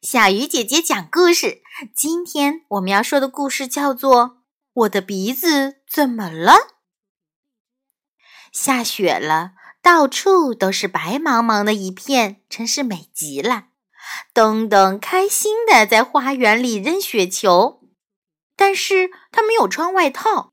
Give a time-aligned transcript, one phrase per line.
[0.00, 1.60] 小鱼姐姐讲故事。
[1.92, 4.26] 今天我们要说的故事叫做
[4.72, 6.52] 《我的鼻子怎么了》。
[8.52, 13.70] 下雪了，到处都是白茫茫的一片，真是美极了。
[14.32, 17.80] 东东开心的在花园里扔雪球，
[18.54, 20.52] 但是他没有穿外套。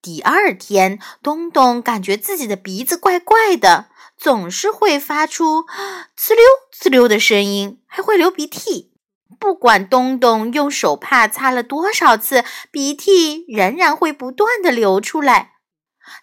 [0.00, 3.90] 第二天，东东感觉自己的鼻子怪怪的。
[4.16, 5.64] 总是会发出
[6.14, 6.44] “呲溜
[6.78, 8.94] 呲溜”的声音，还会流鼻涕。
[9.38, 15.52] 不管东东用手帕擦了多少次，鼻涕仍然会不断的流出来。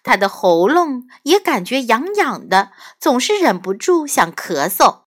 [0.02, 2.70] 他的喉咙也感觉痒痒的，
[3.00, 5.04] 总是忍不住想咳嗽。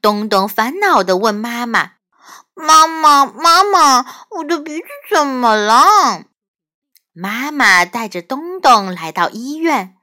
[0.00, 1.94] 东东烦恼地问妈妈
[2.54, 6.26] ：“妈妈，妈妈，我的鼻子怎么了？”
[7.12, 9.95] 妈妈带着东东来到医院。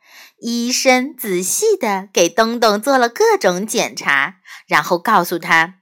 [0.46, 5.76] 医生仔细地给东东做了各种检查，然后告诉他：“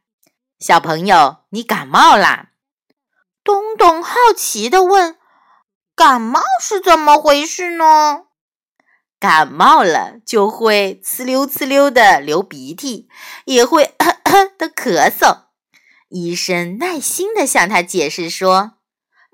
[0.61, 2.49] 小朋友，你感冒啦。”
[3.43, 5.17] 东东好奇地问
[5.97, 8.25] ：“感冒是怎么回事呢？”
[9.19, 13.09] 感冒了就会呲溜呲溜的流鼻涕，
[13.45, 15.45] 也会咳 咳的咳嗽。
[16.09, 18.73] 医生耐心地向他解释说：“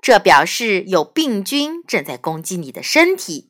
[0.00, 3.47] 这表示有病菌正在攻击你的身体。”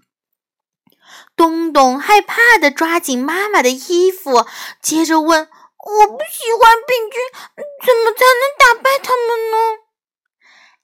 [1.37, 4.47] 东东害怕的抓紧妈妈的衣服，
[4.83, 7.21] 接着问：“我不喜欢病菌，
[7.87, 9.57] 怎么才能打败他们呢？”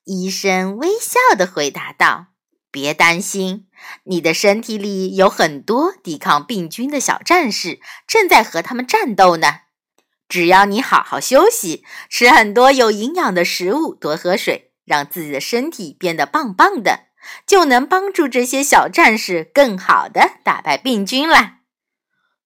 [0.05, 2.27] 医生微笑的回答道
[2.70, 3.67] ：“别担心，
[4.05, 9.61] 你的身体里有很多抵抗病菌的小战士，正在和他们战斗呢。
[10.28, 17.08] 只要你好好休息，吃很多有营养的食物，多喝水，让自己的身体变得棒棒的。”
[17.47, 21.58] 就能帮助这些小战士更好的打败病菌了。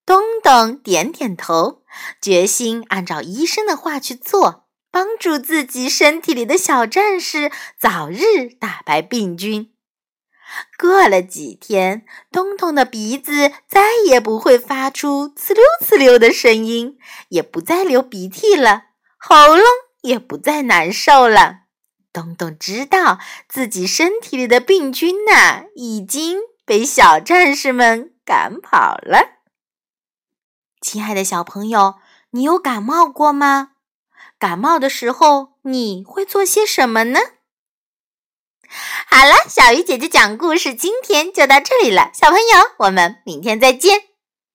[0.06, 1.82] 东东点点头，
[2.22, 9.72] 决心按照医生的话去做，帮助自己身体里的小战士早日打败病菌。
[10.78, 16.96] 过了几天，东东的鼻子再也不会发出呲溜呲溜的声音，
[17.28, 18.84] 也不再流鼻涕了，
[19.18, 19.62] 喉咙
[20.00, 21.64] 也不再难受了。
[22.12, 29.38] 东东知道自己身体里的病菌呢，已经被小战士们赶跑了。
[30.80, 31.96] 亲爱的小朋友，
[32.30, 33.72] 你有感冒过吗？
[34.38, 37.20] 感冒的时候你会做些什么呢？
[39.06, 42.10] 好了，小鱼姐姐讲故事，今天就到这里了。
[42.12, 44.02] 小朋友，我们明天再见。